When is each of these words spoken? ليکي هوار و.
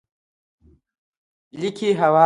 ليکي 1.59 1.89
هوار 1.99 2.13
و. 2.17 2.19